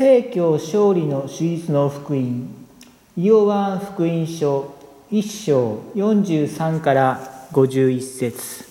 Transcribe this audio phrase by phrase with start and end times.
[0.00, 2.48] 聖教勝利の手術の福音。
[3.18, 4.74] イオワン福音書
[5.12, 7.20] 1章43から
[7.52, 8.64] 51節。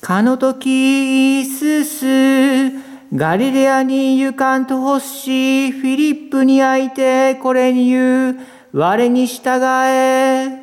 [0.00, 2.04] かの時イスス
[3.14, 8.40] ガリレアに行かんと欲しいフィリップに会いてこれに言う。
[8.72, 10.21] 我に従え。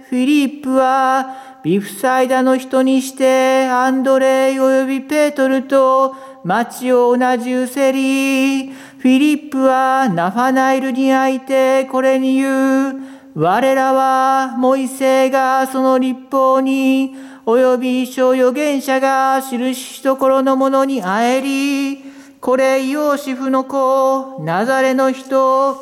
[0.10, 13.20] フィリップはビフサイダの人にしてアンドレイ及びペトルと町を同じうせりフィリップはナファナイルに会いてこれに言う。
[13.36, 17.16] 我らはモイセがその立法に
[17.46, 22.04] 及び小預言者が印しところのものに会えり
[22.42, 25.76] これヨーシフの子ナザレの人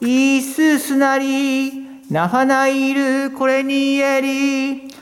[0.00, 4.92] イーススなりナファナイルこれに言えり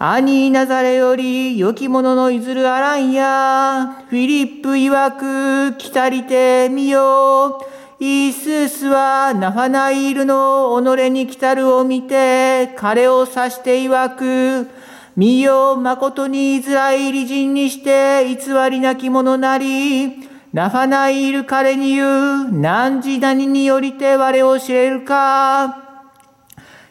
[0.00, 7.60] 兄ナザレより良き者のいずるあらんやフィリップ曰く来たりてみよ
[8.00, 8.04] う。
[8.04, 14.68] イースースはナファナイルの己に来たるを見て彼を指して曰く
[15.14, 25.85] 見よ誠にイスラエリ人にして偽りなき者なりナファナイル彼に言う何時何によりて我を知れるか。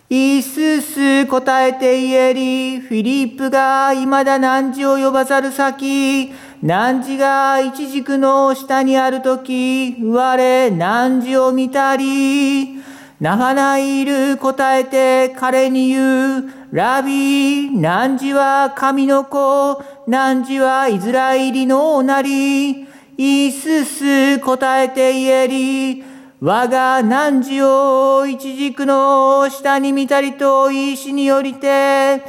[0.07, 6.31] イースス答えて言えり、フィリップが未だ何時を呼ばざる先、
[6.61, 12.75] 何時が一軸の下にあるとき、我何時を見たり、
[13.19, 26.14] ナファナイル答えて彼に言う、ラビー、何時は神の子、何時はイスラエリのなり、イースス答えて言えり、
[26.45, 32.21] 我が汝を一軸の下に見たりと石によりて、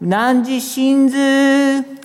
[0.00, 1.16] 汝真図、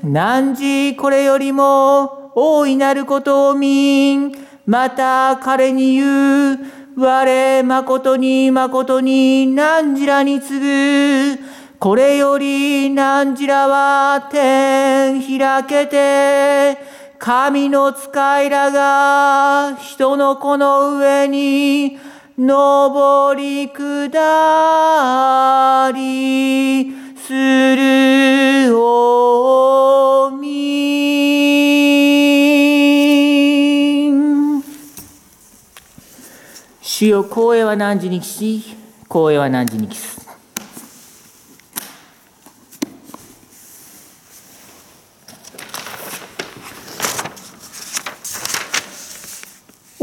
[0.04, 4.32] 汝これよりも大いなることを見。
[4.68, 6.60] また彼に言う、
[6.98, 11.40] 我誠に誠に汝らに次ぐ。
[11.80, 16.78] これより汝らは天開けて、
[17.26, 21.98] 神の使いらが人の子の上に
[22.38, 27.34] 登り下りす
[27.76, 30.86] るおみ。
[36.84, 38.76] 主よ光栄は何時に来し
[39.06, 40.25] 光栄は何時に来す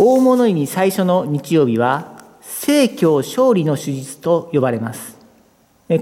[0.04, 5.16] 大物に最初の日曜日は聖教勝利の手術と呼ばれます。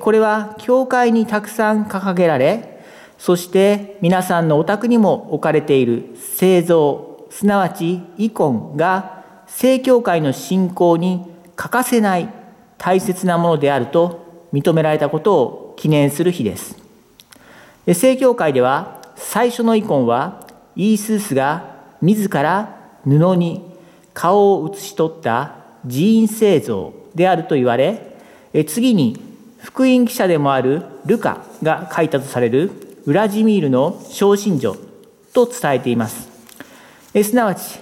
[0.01, 2.83] これは教会にたくさん掲げられ、
[3.19, 12.33] そして皆さんのお宅にも置かれている聖像、すなわちイコンが聖教会の信仰に欠かせない
[12.79, 16.79] 大切なものであると認められたことを記念する日です。
[17.93, 23.70] 聖教会では最初のイコンはイースースが自ら布に
[24.15, 25.57] 顔を写し取った
[25.89, 28.17] 寺院製造であると言われ
[28.67, 29.21] 次に
[29.59, 32.71] 福音記者でもあるルカが書いたとされる
[33.07, 34.77] ウラジミールの小信条
[35.33, 36.29] と伝えています。
[37.15, 37.79] すなわち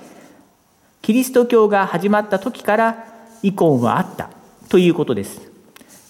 [1.02, 3.04] キリスト教が始まった時から
[3.42, 4.30] イコンはあった
[4.68, 5.40] ということです。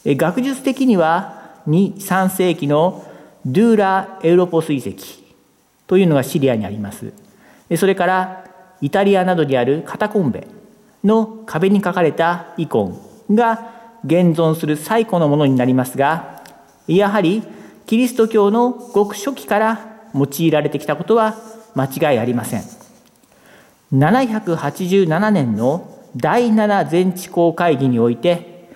[0.05, 3.05] 学術的には23世紀の
[3.45, 4.97] ドゥーラ・エウロポス遺跡
[5.87, 7.13] というのがシリアにあります。
[7.77, 8.48] それから
[8.81, 10.47] イタリアなどにあるカタコンベ
[11.05, 13.71] の壁に書かれたイコンが
[14.05, 16.43] 現存する最古のものになりますが
[16.87, 17.43] やはり
[17.87, 21.37] キリスト教のごく初期から用いられてきたことは
[21.75, 22.63] 間違いありません。
[23.93, 28.69] 787年の第七全地公会議において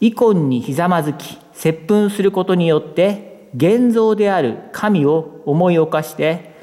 [0.00, 6.54] イコンにひざまずき接吻することによって現像である神を思い起かして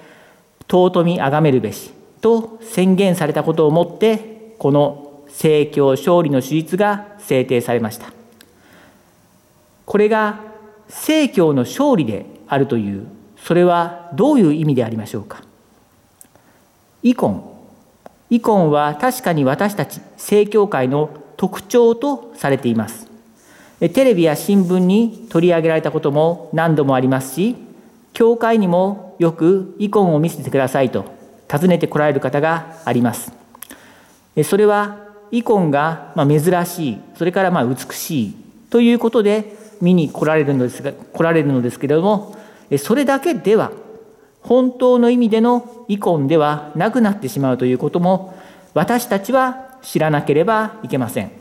[0.69, 1.93] 尊み崇めるべし。
[2.23, 8.13] と宣言されたことをもってこの聖教勝利の手術が制定されました。
[9.85, 10.39] これが
[10.87, 15.43] 聖教の勝利であるというそれはどういう意味でありましょうか？
[17.03, 17.43] イコン
[18.29, 23.07] イコンは確かに私たち聖教会の特徴とされています。
[23.79, 27.57] テレビや新聞に取り上げられたことも何度もありますし
[28.13, 33.31] 教会にもよくイコンを見せてくださいと訪ねてこられる方があります。
[34.43, 34.97] それは
[35.31, 38.35] イコンが珍しい、それからま美しい
[38.69, 42.35] ということで見に来られるのですが来られるのですけれども
[42.79, 43.71] それだけでは
[44.41, 48.37] 本当の意味での遺恨ではなくなってしまうということも
[48.73, 51.31] 私たちは知らなければいけません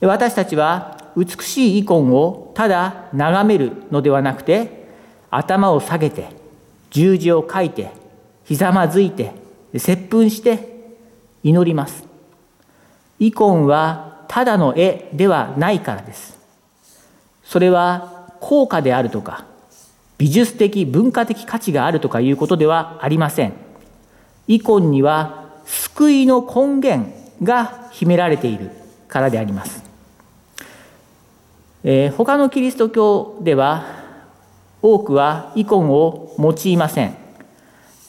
[0.00, 4.86] 私たちは美しい遺恨をただ眺めるのではなくて
[5.30, 6.28] 頭を下げて
[6.90, 7.90] 十字を書いて
[8.44, 9.32] ひざまずいて
[9.76, 10.96] 接吻して
[11.42, 12.04] 祈ります。
[13.18, 16.38] 遺恨はただの絵ではないからです。
[17.44, 19.44] それは効果であるとか
[20.18, 23.52] 美術的文化的価値があるとかいうことではありません。
[24.46, 27.10] 遺恨には救いの根源
[27.42, 28.70] が秘められている
[29.08, 29.82] からであります、
[31.82, 33.86] えー、他のキリスト教では
[34.82, 37.23] 多くは遺恨を用いません。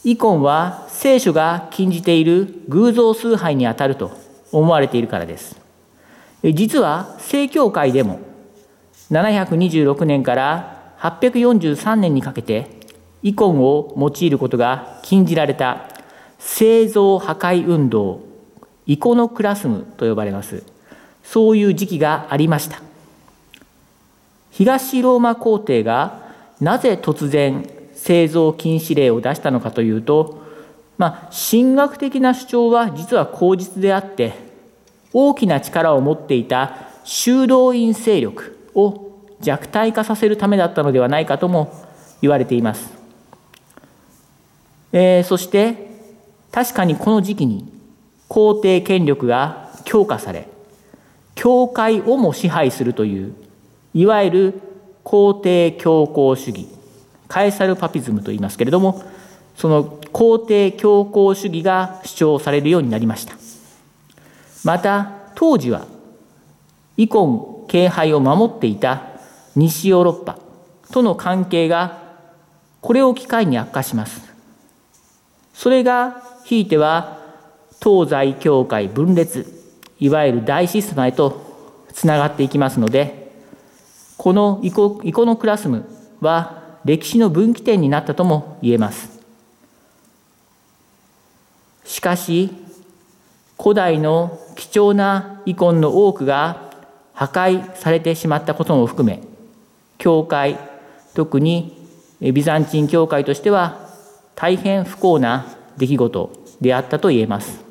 [0.06, 4.12] 遺恨は聖書が禁じている偶像崇拝にあたると
[4.52, 5.60] 思われているからです。
[6.44, 8.20] 実は正教会でも
[9.10, 12.70] 726年から843年にかけて
[13.24, 15.90] 遺恨を用いることが禁じられた
[16.38, 18.22] 製造破壊運動
[18.86, 20.64] イコノクラスムと呼ばれます。
[21.24, 22.80] そういう時期がありました。
[24.52, 26.22] 東ローマ皇帝が
[26.62, 27.68] なぜ突然
[28.06, 30.40] 製造禁止令を出したのかというと、
[31.00, 34.34] まあ、神学的な主張は実は口実であって
[35.12, 41.74] 大きな力を持っていた修道院勢力を弱体化させるためだったのではないかとも
[42.22, 42.94] 言われています。
[44.94, 45.76] えー、そして
[46.52, 47.68] 確かにこの時期に
[48.28, 50.48] 皇帝権力が強化され
[51.34, 53.34] 教会をも支配するという
[53.96, 54.62] いわゆる
[55.04, 56.75] 皇帝強硬主義
[57.28, 59.04] カエサルパピズムと言いますけれども
[59.56, 63.36] その皇帝強硬主義が主張されるようになりました。
[64.64, 65.86] また当時は
[66.98, 69.04] 遺恨敬拝を守っていた
[69.56, 70.40] 西ヨーロッパ
[70.92, 72.04] との関係が
[72.82, 74.22] これを機会に悪化します。
[75.54, 77.20] それがひいては
[77.82, 79.46] 東西教会分裂
[80.00, 81.46] いわゆる大シスマへと
[81.94, 83.32] つながっていきますので
[84.18, 85.86] このイコイコノクラスム
[86.20, 89.16] は歴史の分岐点になったとも言えます。
[91.84, 92.52] しかし
[93.58, 96.72] 古代の貴重なイコンの多くが
[97.14, 99.22] 破壊されてしまったことも含め
[99.98, 100.58] 教会
[101.14, 101.88] 特に
[102.20, 103.88] ビザンチン教会としては
[104.36, 107.64] 大変不幸な出来事であったと言えます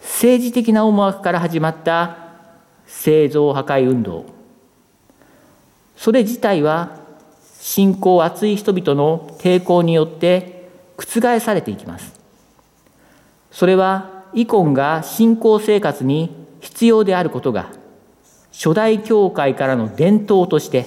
[0.00, 2.16] 政治的な思惑から始まった
[2.86, 4.26] 製造破壊運動
[5.96, 6.97] それ自体は
[7.68, 12.18] 信仰厚い人々の抵抗によって覆されていきます。
[13.50, 17.70] それはイコンが信仰生活に必要であることが
[18.54, 20.86] 初代教会からの伝統として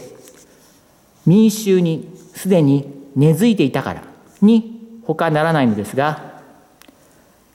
[1.28, 4.04] 民衆にすでに根付いていたから
[4.42, 6.42] に他ならないのですが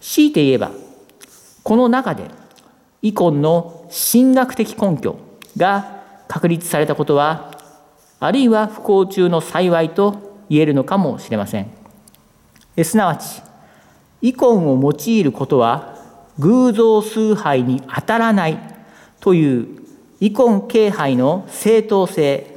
[0.00, 0.70] 強いて言えば
[1.64, 2.31] この中で
[3.02, 5.19] イコンの神学的根拠
[5.56, 7.56] が確立されたことは
[8.19, 11.71] あるいは不幸中の幸いと言えるのかもしれません。
[12.83, 13.43] すなわち
[14.23, 15.97] 遺恨を用いることは
[16.39, 18.59] 偶像崇拝に当たらない
[19.21, 19.69] という
[20.21, 22.55] 遺恨敬拝の正当性。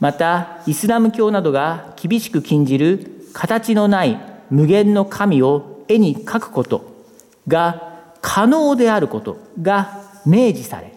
[0.00, 7.04] またイスラム教などが厳しく禁じる形のない無限の神を絵に描くこと
[7.48, 10.92] が可能であることが明示され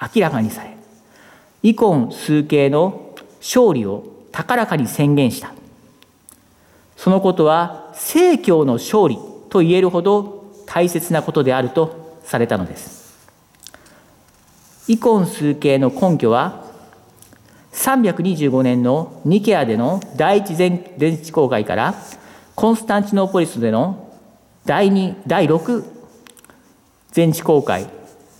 [0.00, 0.76] 明らかにされ
[1.62, 5.52] 遺恨数形の勝利を高らかに宣言した。
[6.96, 13.02] そのことは正教の勝利と言えるほど大切なことであるとされたのです。
[14.88, 16.64] 遺恨数形の根拠は
[17.72, 21.94] 325年のニケアでの第一全治公会から
[22.54, 24.18] コンスタンチノーポリスでの
[24.64, 25.84] 第2第6
[27.12, 27.86] 全治公会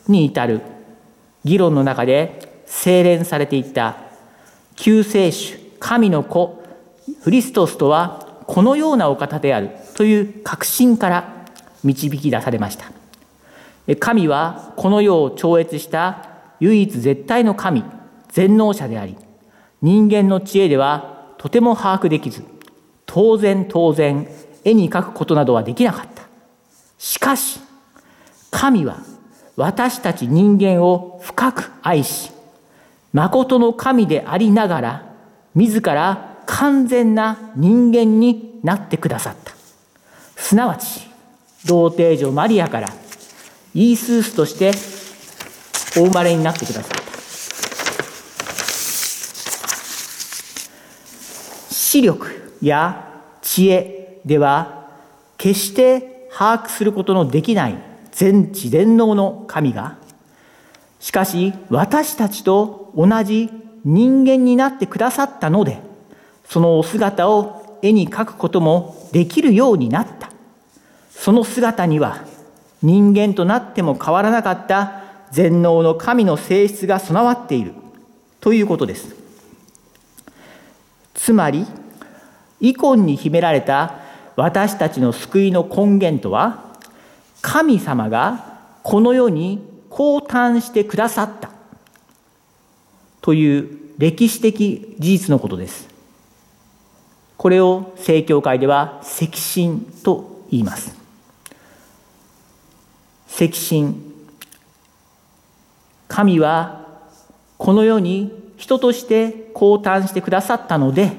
[0.09, 0.61] に至る
[1.45, 3.97] 議論の中で精錬されていった。
[4.77, 6.65] 救世主神の子
[7.21, 11.47] フリストスとはこのようなお方であるという確信から
[11.85, 12.91] 導き出されました。
[14.01, 16.29] 神はこの世を超越した
[16.61, 17.85] 唯一絶対の神
[18.31, 19.17] 全能者であり
[19.83, 22.43] 人間の知恵ではとても把握できず
[23.07, 24.27] 当然当然
[24.65, 26.23] 絵に描くことなどはできなかった。
[26.99, 27.61] しかし
[28.51, 28.99] 神は
[29.57, 32.32] 私たち人間を深く愛し
[33.13, 35.15] 誠の神でありながら
[35.55, 39.53] 自ら完全な人間になってくださった。
[40.37, 41.09] すなわち
[41.67, 42.89] 童貞女マリアから
[43.75, 44.73] イースースとして
[46.01, 47.03] お生まれになってくださった。
[51.71, 54.89] 視力や知恵では
[55.37, 57.77] 決して把握することのできない
[58.13, 59.99] 全知全能の神が
[61.03, 63.51] しかし私たちと同じ
[63.85, 65.81] 人間になってくださったので
[66.49, 70.31] そのお姿を絵に描くこともできるようになった。
[71.11, 72.25] その姿には
[72.83, 77.73] 人間となっても変わらなかった全能の神の性質が備わっている
[78.41, 79.17] ということです。
[81.15, 81.67] つまり
[82.61, 83.99] 遺恨に秘められた
[84.37, 86.77] 私たちの救いの根源とは
[87.41, 91.51] 神様がこの世に降誕してくださった
[93.21, 93.69] という
[93.99, 95.87] 歴史的事実のことです。
[97.37, 100.97] これを正教会では赤神と言います。
[103.37, 103.95] 赤神
[106.09, 106.87] 神は
[107.59, 111.13] この世に人として降誕してくださったので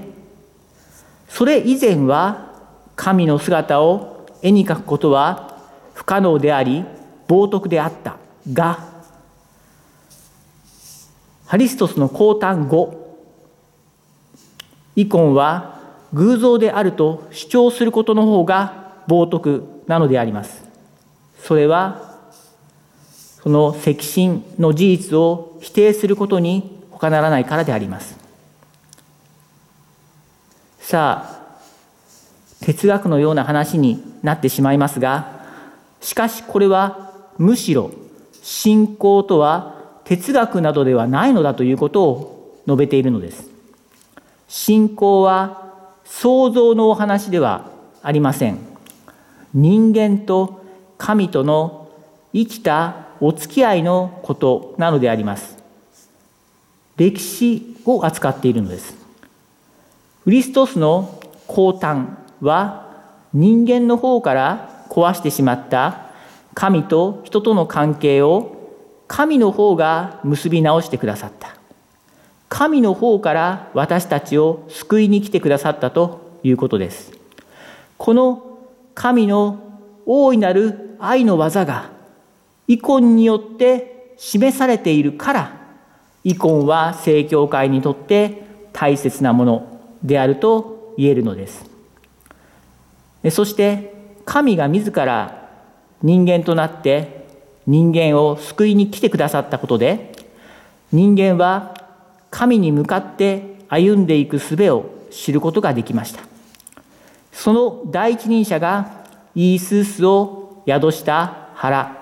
[1.27, 2.53] それ以前は
[2.95, 5.57] 神の姿を絵に描くことは
[5.93, 6.85] 不可能であり
[7.27, 8.17] 冒涜であった
[8.51, 8.91] が
[11.45, 13.19] ハリストスの降誕後
[14.95, 15.79] イコンは
[16.13, 20.63] 偶像であると主張することの方が冒涜なのであります。
[21.39, 22.19] それは
[23.41, 28.17] その赤心の事実を否定することに他ならないからであります。
[30.79, 31.43] さあ
[32.61, 35.43] 哲学のような話になってしまいますが
[36.01, 37.91] しかしこれはむしろ
[38.43, 43.49] 信仰とは哲学などではないのだということを述べているのです。
[44.49, 45.71] 信仰は
[46.03, 47.71] 創造のお話では
[48.03, 48.59] ありません。
[49.53, 50.61] 人間と
[50.97, 51.89] 神との
[52.33, 55.57] 生きたお付き合いのことなのであります。
[56.97, 58.95] 歴史を扱っているのです。
[60.25, 62.07] クリストスの降誕
[62.41, 62.91] は
[63.33, 66.12] 人間の方から壊してしまった
[66.53, 68.57] 神と人との関係を
[69.07, 71.55] 神の方が結び直してくださった。
[72.49, 77.11] 神の方から私たちを救いに来てくださったということです。
[77.97, 78.59] この
[78.93, 81.89] 神の大いなる愛の技が
[82.67, 85.57] イコンによって示されているから
[86.23, 91.65] イコンは正教会にとって大切なものであると言えるのです。
[93.31, 93.93] そして
[94.25, 95.42] 神が自ら
[96.03, 97.25] 人間となって
[97.65, 100.11] 人間を救いに来てくださったことで
[100.91, 101.73] 人間は
[102.29, 106.21] 神に向かって歩んでいく術を知ることができました。
[107.31, 111.97] その第一人者がイースースを宿した腹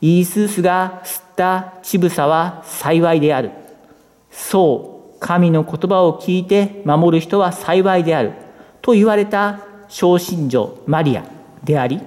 [0.00, 3.50] イースースが吸った乳房は幸いである。
[4.30, 8.32] そう神の言葉を聞いて守る人は幸いである
[8.82, 11.24] と言われた小信女マリア
[11.62, 12.00] であり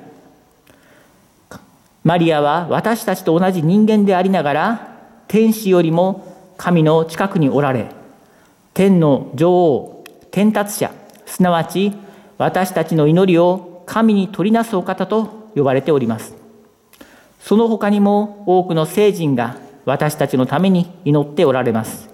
[2.05, 4.97] マリアは私たちと同じ人間でありながら
[5.27, 7.87] 天使よりも神の近くにおられ
[8.75, 10.91] 天の女王天達者
[11.25, 11.93] すなわち
[12.37, 16.35] 私たちの祈りを神に取りなすお方と呼ばれております。
[17.39, 22.09] その他にも多くの聖人が私たちのために祈っておられます。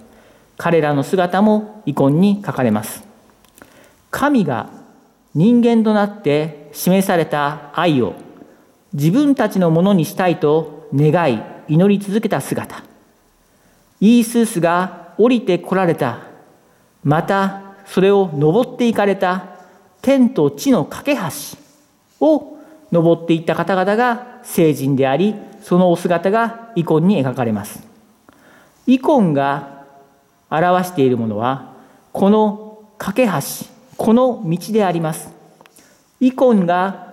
[0.58, 3.04] 彼らの姿も遺恨に書かれます。
[4.10, 4.70] 神が
[5.34, 8.14] 人間となって示された愛を
[8.94, 12.84] 自分たちのものにしたいと願い祈り続けた姿。
[14.00, 16.20] イースースが降りてこられた。
[17.04, 19.46] またそれを登っていかれた。
[20.02, 21.22] 天と地の架け橋
[22.26, 22.58] を
[22.92, 27.84] 登っていった方々が聖人でありそのお姿がイコンに描かれます。
[28.88, 29.86] イコンが
[30.50, 31.76] 表しているものは
[32.12, 33.32] この架け橋
[33.96, 35.30] この道であります。
[36.20, 37.11] イコンが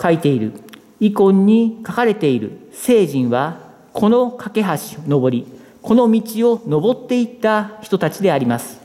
[0.00, 0.52] 書いている。
[1.00, 3.60] 遺恨に書かれている聖人は
[3.92, 4.72] この架け橋を
[5.06, 5.46] 登り
[5.80, 8.80] この道を登っていった人たちであります。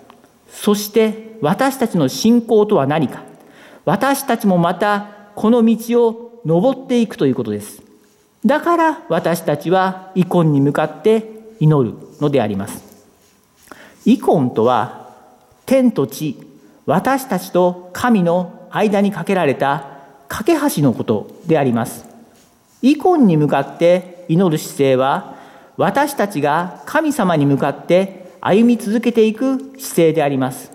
[0.48, 3.24] そして私たちの信仰とは何か。
[3.86, 7.82] 私たちもまたこの道を登っていくということです。
[8.46, 12.84] だから私たちは遺恨に向かって祈るのであります。
[14.05, 15.13] 遺恨とは
[15.65, 16.38] 天と地
[16.86, 19.93] 私たちと神の間にかけられた
[20.34, 22.08] 架け橋のことであります。
[22.82, 25.36] イコンに向かって祈る姿勢は
[25.78, 30.72] 私たちが神様に向かって歩み続けていく姿勢であります。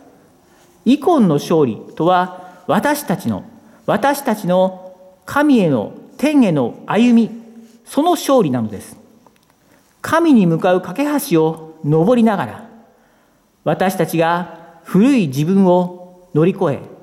[0.85, 3.43] イコンの勝利とは私たちの
[3.85, 4.95] 私たちの
[5.27, 7.29] 神への天への歩み
[7.85, 8.97] その勝利なのです。
[10.00, 12.71] 神に向かう架け橋を登りながら
[13.65, 16.98] 私たちが古い自分を乗り越え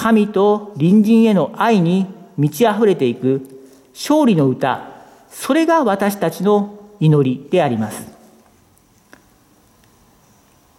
[0.00, 2.06] 神と隣人への愛に
[2.38, 4.88] 満ち溢れていく勝利の歌
[5.28, 8.10] それが私たちの祈りであります。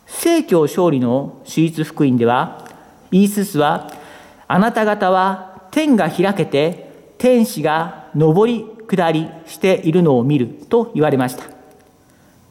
[0.07, 2.67] 聖教勝利の手術福音では
[3.11, 3.91] イーススは
[4.47, 11.43] あなた方は天が開けて天使が上り下りしているのを見ると言われました。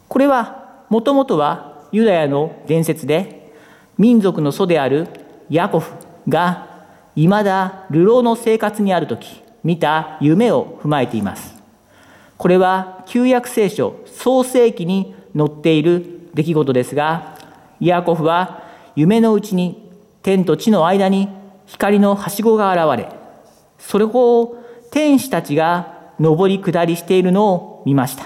[0.07, 3.51] これはもともとはユダヤの伝説で
[3.97, 5.09] 民族の祖である
[5.49, 6.67] ヤコフが
[7.15, 11.55] いまだ流浪の生活にある時見た夢を踏まえています。
[12.37, 17.37] これは旧約聖書創世記に載っている出来事ですが
[17.79, 18.63] ヤコフは
[18.95, 19.91] 夢のうちに
[20.23, 21.29] 天と地の間に
[21.67, 23.09] 光のはしごが現れ
[23.77, 24.55] それを
[24.91, 28.25] 天使たちが上り下りしているのを見ました。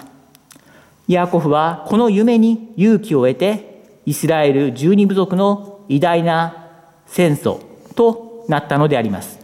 [1.07, 6.69] ヤコフはこの夢に勇気を得てイスラエル十二部族の偉大な
[7.05, 7.64] 戦争
[7.95, 9.39] となったのであります。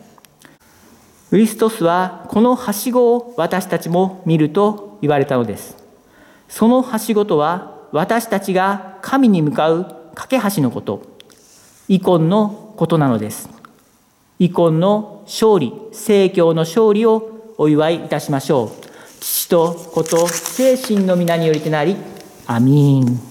[1.29, 5.77] クリストスはこのはしごを私たちも見ると言われたのです。
[6.49, 11.03] そのはしごとは私たちが神に向かう架け橋のこと。
[11.87, 13.49] 遺恨のことなのです。
[14.39, 18.69] 遺恨の勝利聖教の勝利をお祝いいたしましょう。
[19.21, 21.95] 父と子と精神の皆によりてなり
[22.47, 23.30] アミーン。